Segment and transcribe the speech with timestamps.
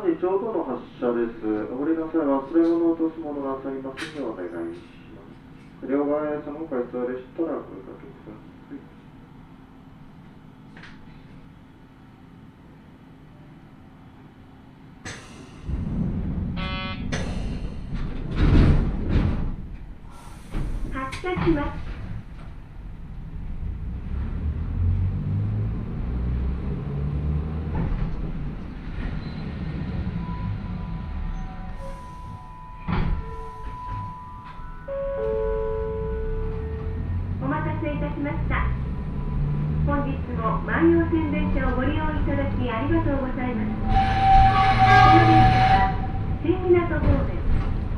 [0.00, 1.44] 7時ちょうどの発車です。
[1.70, 4.54] お降りの際忘れ物を落とし物なさいますようお願いし
[5.12, 5.20] ま
[5.82, 5.86] す。
[5.86, 8.40] 両側へその他必要でしたらお声かけくださ
[8.72, 8.80] い。
[20.94, 21.89] 発車します。
[41.50, 43.74] 電車をご利用いただきありがとうございます。
[43.74, 43.90] こ
[45.18, 45.90] の電車は
[46.46, 47.34] 新港方面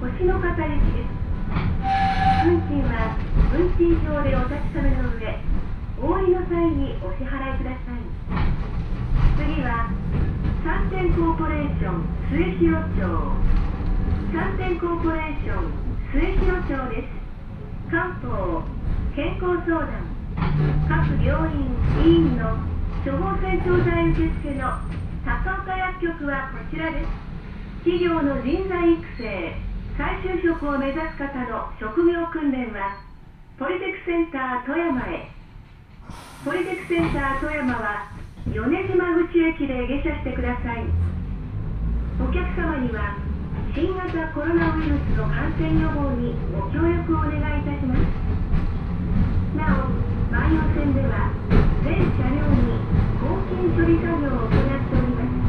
[0.00, 1.12] 星の方行きです。
[2.48, 3.12] 運賃は
[3.52, 5.36] 運賃表でお確かめの上、
[6.00, 8.00] お降りの際にお支払いください。
[9.36, 9.92] 次は
[10.64, 13.04] 三点コーポレーション末広町。
[14.32, 15.68] 三点コーポレーション
[16.10, 17.12] 末広町です。
[17.90, 18.64] 関東
[19.14, 19.92] 健康相談
[20.88, 21.68] 各病院
[22.00, 22.71] 医院の
[23.04, 24.78] 処方箋調剤受付の
[25.26, 27.10] 高岡薬局はこちらです。
[27.82, 29.58] 企業の人材育成
[29.98, 33.02] 再就職を目指す方の職業訓練は
[33.58, 35.26] ポリテクセンター富山へ。
[36.46, 38.06] ポリテクセンター富山は
[38.46, 38.70] 米島
[39.18, 40.86] 口駅で下車してください。
[42.22, 43.18] お客様には
[43.74, 48.06] 新型コロナウイルスの感染予防にご協力をお願いいたします。
[49.58, 49.90] なお
[50.30, 51.34] 万葉線では
[51.82, 52.91] 全車両に
[53.52, 55.42] に処理作業を行っております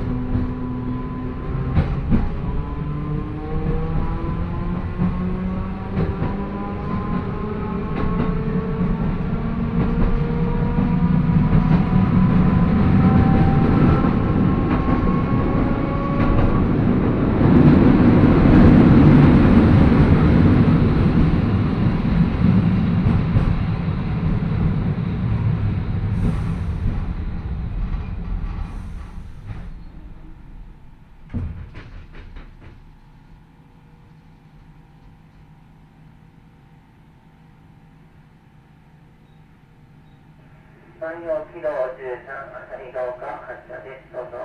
[41.03, 41.69] 山陽キロ
[42.00, 42.24] 13
[42.72, 44.14] 朝日が丘発車です。
[44.14, 44.40] どうぞ。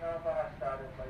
[0.00, 1.04] 長岡発車了解。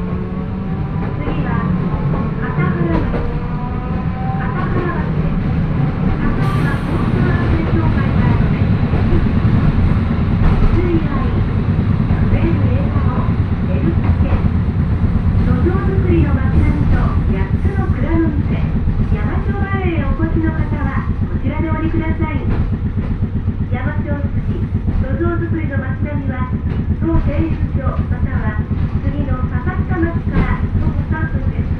[0.00, 1.64] 次は
[2.40, 6.06] 片原町片原橋です高岡
[6.70, 9.18] 交通安全協会からのメッセージ
[10.76, 11.14] 水害
[12.30, 13.28] レール映画の
[13.70, 14.30] エルスケ
[15.46, 18.60] 土壌作りの街並みと8つの蔵の店
[19.10, 22.40] 山椒バレーへお越しの方はこちらでお降りください
[23.70, 24.60] 山椒筋
[25.00, 26.50] 土壌作りの街並みは
[27.00, 28.60] 当税理士所または
[29.02, 31.72] 次の坂下町から徒歩3分です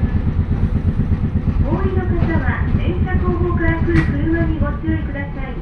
[1.67, 5.61] お降りの方は電車後方から来る車にご注意ください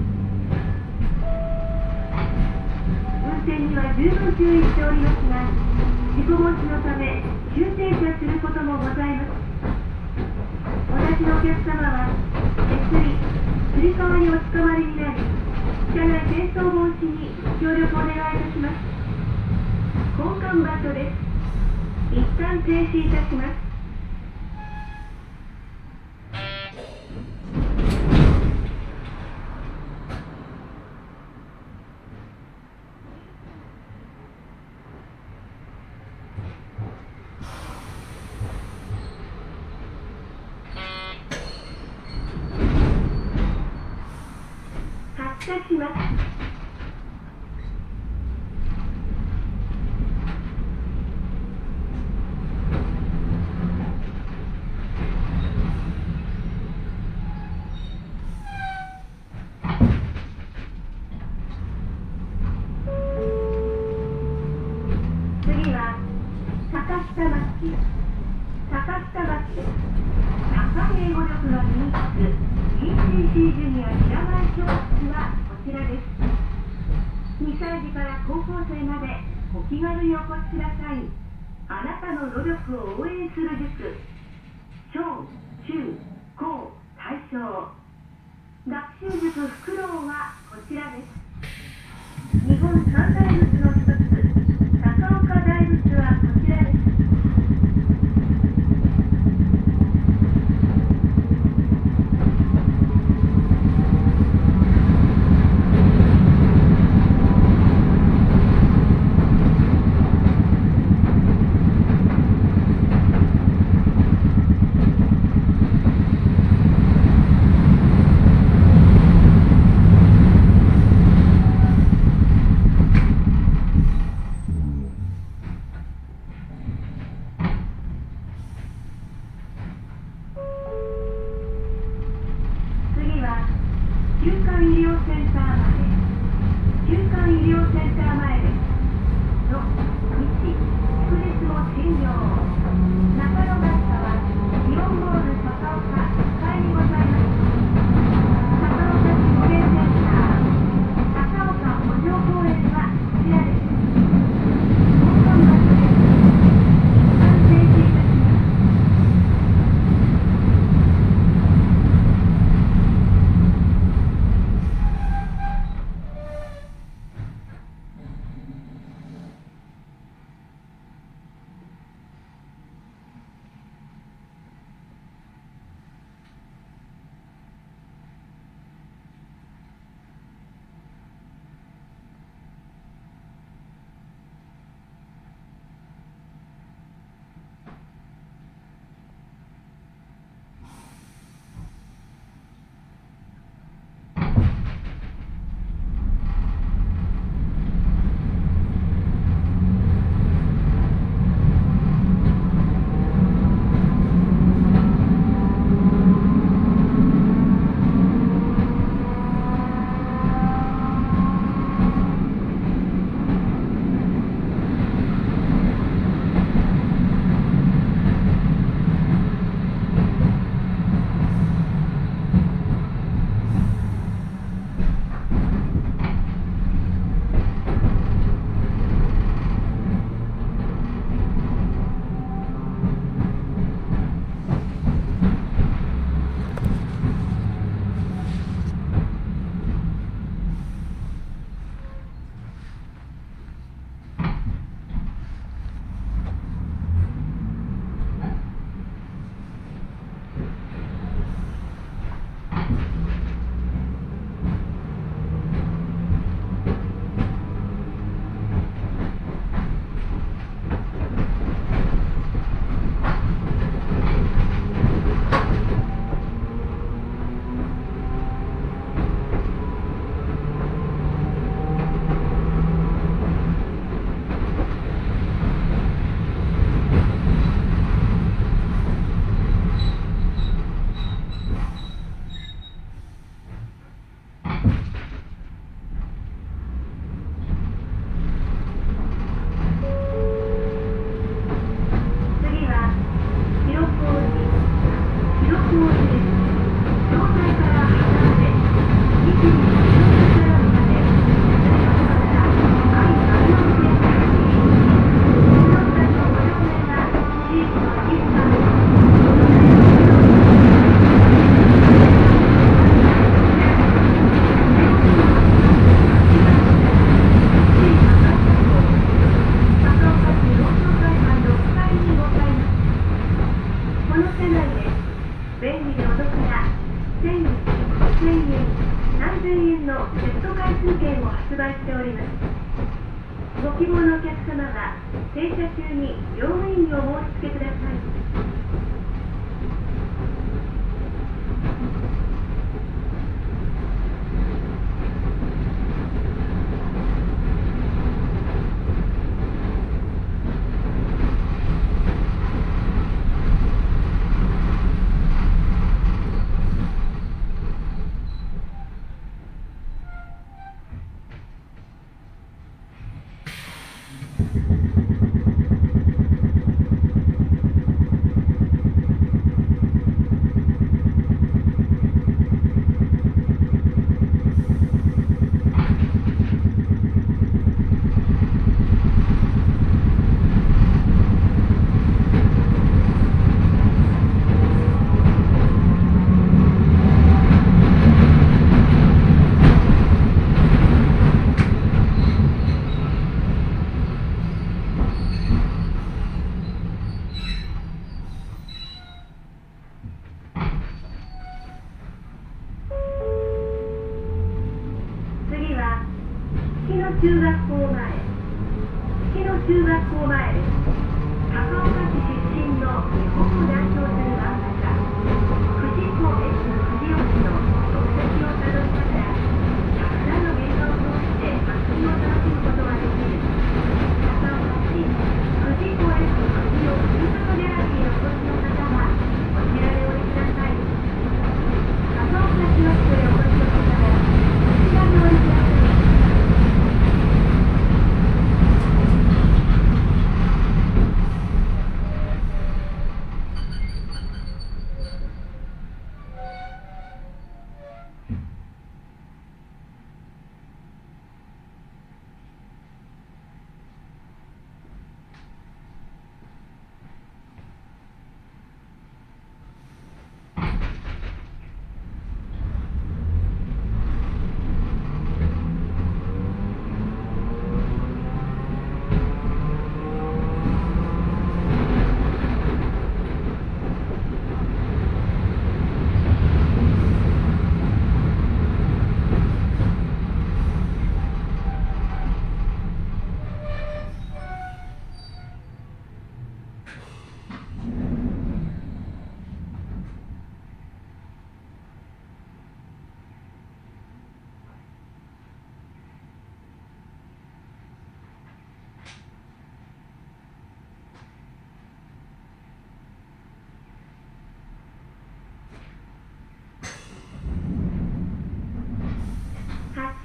[3.25, 5.45] 運転には十分注意しておりますが
[6.17, 7.23] 事故防止のため
[7.55, 9.37] 急停車することもございます。
[10.89, 12.09] お立ちのお客様は
[12.73, 13.13] ゆっくり
[13.77, 15.21] つり革におつかまりになり
[15.93, 18.75] 車内転倒防止にご協力お願いいたします。
[20.19, 21.15] 交換場所です。
[22.11, 23.68] 一旦停止いたします。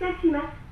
[0.03, 0.62] 発車します。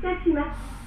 [0.00, 0.77] たします。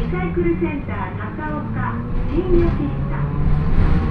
[0.00, 1.92] リサイクルセンター高岡
[2.32, 3.20] 新吉下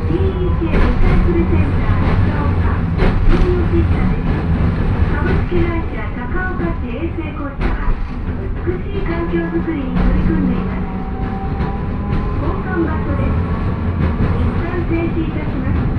[0.05, 2.77] TEK リサイクルセンター高岡。
[3.41, 4.37] 新吉下です。
[5.09, 7.89] 株式会社高岡市衛生コストは
[8.65, 10.93] 美しい環境づくりに取り組んでいます。
[12.37, 13.49] 交換場所です。
[14.37, 15.98] 一旦停止いたします。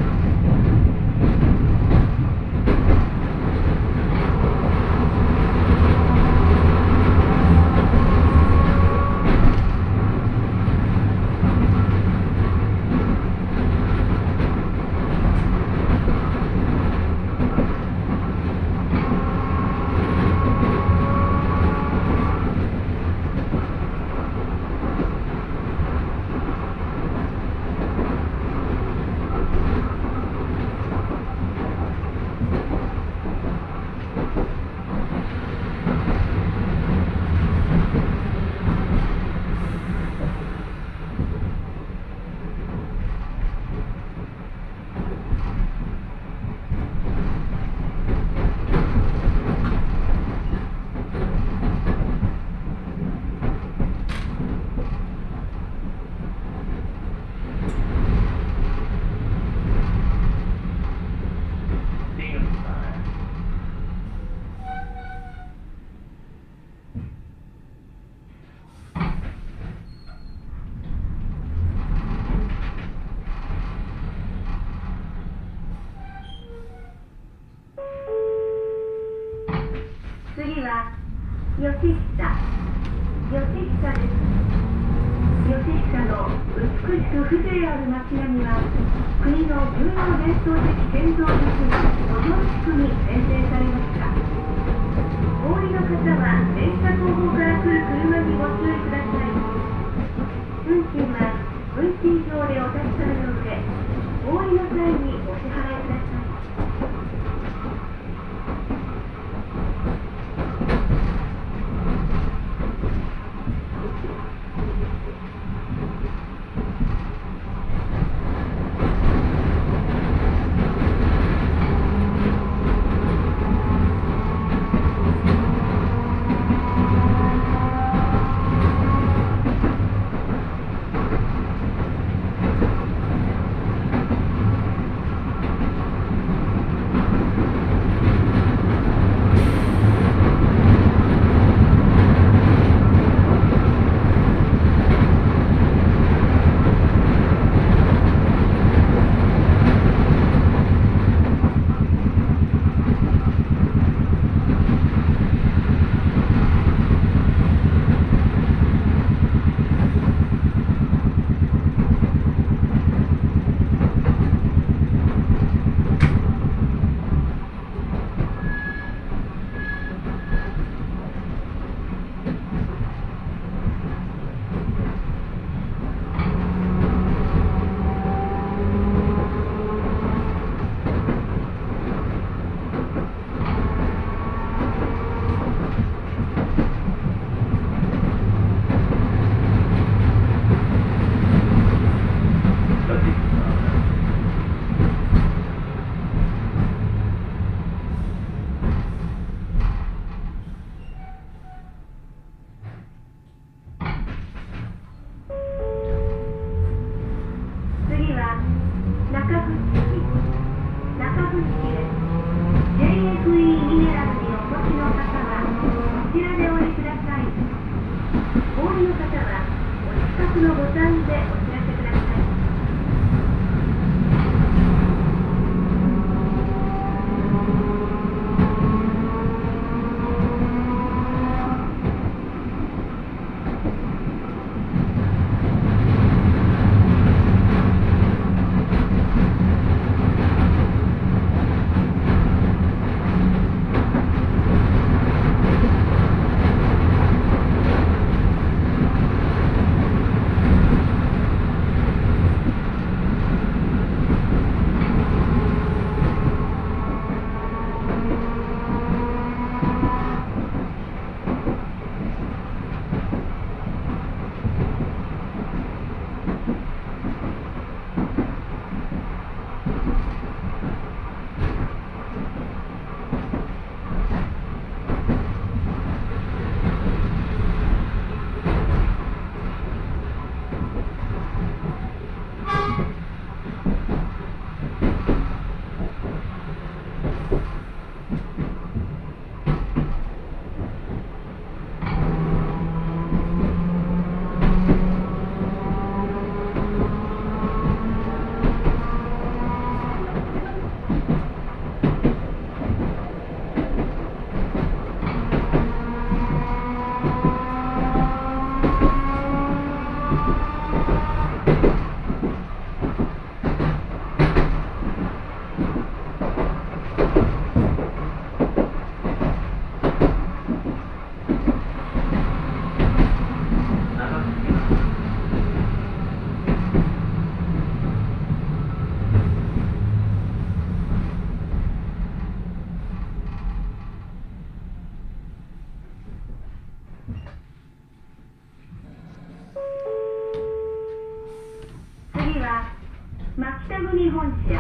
[343.37, 344.59] 牧田国本社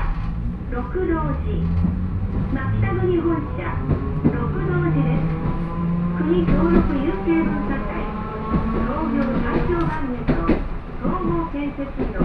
[0.71, 1.59] 六道寺。
[2.55, 3.67] 牧田国本社
[4.31, 5.27] 六道寺です
[6.23, 8.07] 国登録有形文化財
[8.87, 10.47] 創業大正元年の
[11.03, 11.83] 総合建設
[12.15, 12.23] 業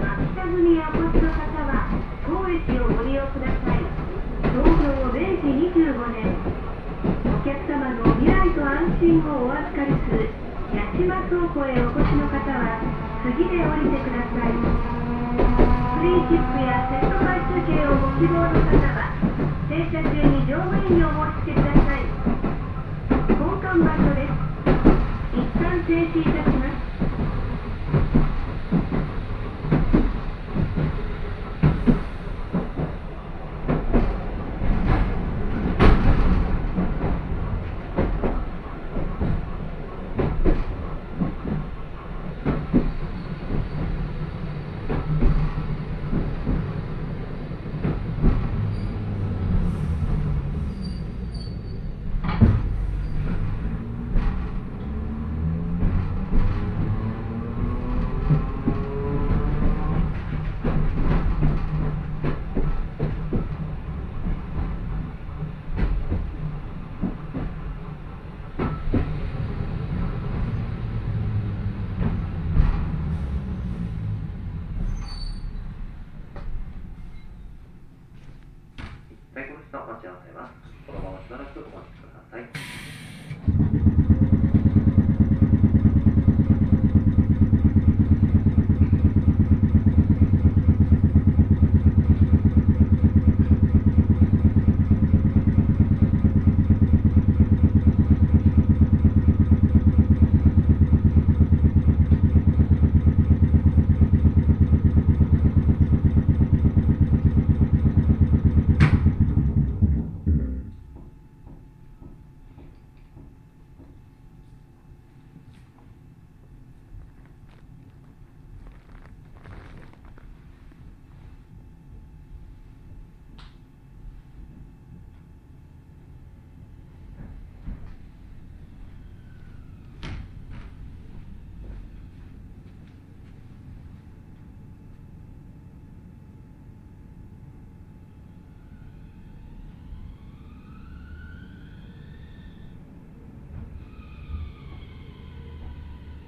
[0.00, 1.84] 牧田国へお越しの方は
[2.24, 3.84] 当駅をご利用ください。
[4.48, 6.32] 創業明治25年。
[7.04, 10.30] お客様の未来と安心をお預かりする
[10.72, 12.80] 八島倉庫へお越しの方は
[13.24, 14.48] 次で降りてくださ
[14.98, 15.01] い。
[16.02, 19.06] フリーチップやセット回数券をご希望の方は
[19.68, 22.02] 停車中に乗務員にお申し付けください
[23.30, 24.34] 交換場所です。
[25.32, 26.61] 一旦停止いたします。
[79.34, 80.52] 最後の人待ち合わせます。
[80.86, 82.42] このまましばらくお待ちください。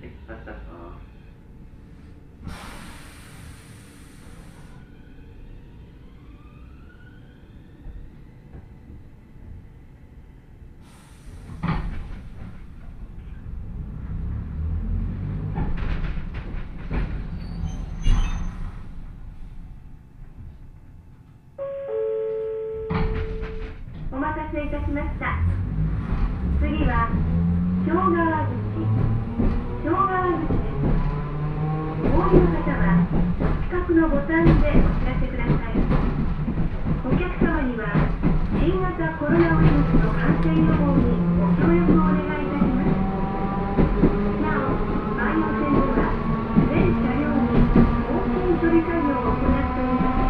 [0.05, 1.05] はい、発車します。
[24.13, 25.39] お待たせいたしました。
[26.61, 27.09] 次は、
[27.87, 27.93] 小
[28.55, 28.87] 川口。
[29.83, 30.87] 小川口です。
[32.05, 33.03] お降りの方は、
[33.63, 35.83] 近くのボタンでお知らせください。
[37.05, 37.83] お客様には、
[38.61, 42.95] 新型コロナウイルスの感染予防にご協力をお願いいたします。
[44.43, 44.71] なお、
[45.19, 46.15] 万葉線では、
[46.71, 47.67] 全車両に
[48.07, 50.25] 抗菌処理作業を行っております。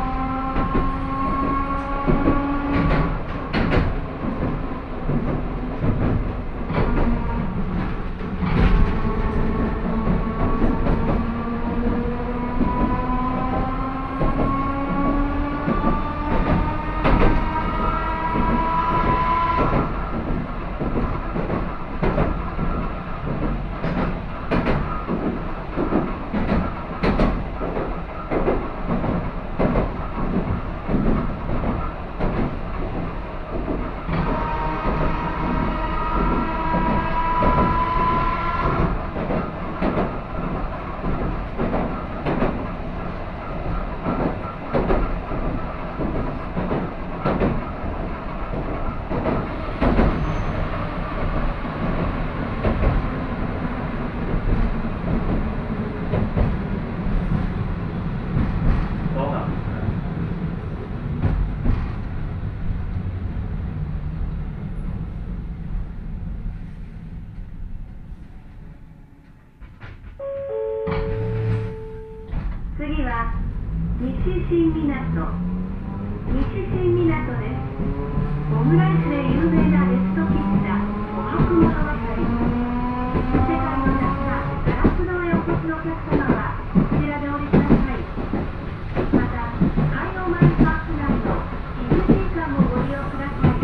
[59.15, 59.65] そうなんです
[72.77, 73.33] 次は
[74.35, 75.31] 西新港
[76.27, 77.63] 西新港です
[78.53, 82.03] オムライスで有名なレスト喫茶琥珀物語世
[83.47, 84.11] 界の中
[84.67, 88.03] ガラス戸へお越しのお客様はこちらでお降りください
[89.15, 89.55] また
[89.95, 91.39] 海洋マイパーク内の
[91.79, 93.55] イグジー館もご利用ください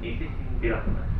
[0.00, 1.17] お西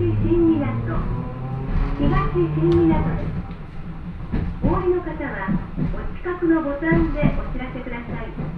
[0.00, 0.08] 新
[0.58, 0.64] 港
[1.98, 3.28] 東新港です
[4.64, 5.46] お降りの方は
[5.92, 8.49] お近くのボタンでお知らせください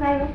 [0.00, 0.29] り